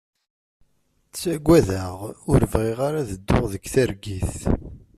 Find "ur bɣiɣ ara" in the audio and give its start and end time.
2.31-2.97